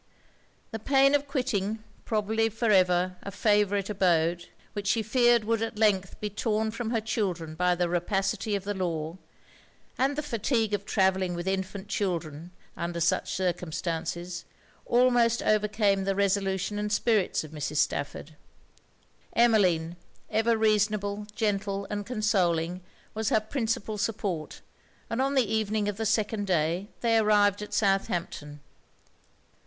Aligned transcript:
The 0.71 0.79
pain 0.79 1.13
of 1.13 1.27
quitting, 1.27 1.77
probably 2.05 2.49
for 2.49 2.71
ever, 2.71 3.17
a 3.21 3.29
favourite 3.29 3.87
abode, 3.87 4.47
which 4.73 4.87
she 4.87 5.03
feared 5.03 5.43
would 5.43 5.61
at 5.61 5.77
length 5.77 6.19
be 6.19 6.27
torn 6.27 6.71
from 6.71 6.89
her 6.89 6.99
children 7.01 7.53
by 7.53 7.75
the 7.75 7.87
rapacity 7.87 8.55
of 8.55 8.63
the 8.63 8.73
law, 8.73 9.17
and 9.99 10.15
the 10.15 10.23
fatigue 10.23 10.73
of 10.73 10.85
travelling 10.85 11.35
with 11.35 11.47
infant 11.47 11.87
children, 11.87 12.49
under 12.75 12.99
such 12.99 13.31
circumstances, 13.35 14.43
almost 14.87 15.43
overcame 15.43 16.03
the 16.05 16.15
resolution 16.15 16.79
and 16.79 16.91
spirits 16.91 17.43
of 17.43 17.51
Mrs. 17.51 17.75
Stafford. 17.77 18.35
Emmeline, 19.33 19.97
ever 20.31 20.57
reasonable, 20.57 21.27
gentle, 21.35 21.85
and 21.91 22.07
consoling, 22.07 22.81
was 23.13 23.29
her 23.29 23.39
principal 23.39 23.99
support; 23.99 24.61
and 25.11 25.21
on 25.21 25.35
the 25.35 25.45
evening 25.45 25.87
of 25.87 25.97
the 25.97 26.07
second 26.07 26.47
day 26.47 26.87
they 27.01 27.19
arrived 27.19 27.61
at 27.61 27.71
Southampton. 27.71 28.61